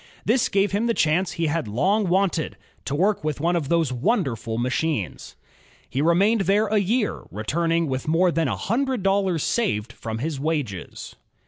[0.25, 3.93] This gave him the chance he had long wanted, to work with one of those
[3.93, 5.35] wonderful machmes.
[5.87, 10.39] He remained there a year, returning with more than a himdred dollars saved from his
[10.39, 11.15] wages.